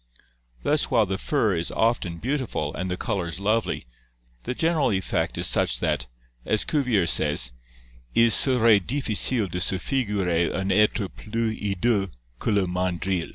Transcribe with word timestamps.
Thus 0.63 0.89
while 0.89 1.05
the 1.05 1.19
fur 1.19 1.53
is 1.55 1.69
often 1.69 2.17
beautiful 2.17 2.73
and 2.73 2.89
the 2.89 2.97
colors 2.97 3.39
lovely, 3.39 3.85
the 4.45 4.55
general 4.55 4.89
effect 4.91 5.37
is 5.37 5.45
such 5.45 5.79
that, 5.79 6.07
as 6.43 6.65
Cuvier 6.65 7.05
says, 7.05 7.53
"II 8.17 8.31
serait 8.31 8.79
difficile 8.87 9.45
de 9.45 9.59
se 9.61 9.77
figurer 9.77 10.55
un 10.55 10.69
6tre 10.69 11.07
plus 11.15 11.55
hideux 11.55 12.09
que 12.39 12.51
le 12.51 12.65
mandrill." 12.67 13.29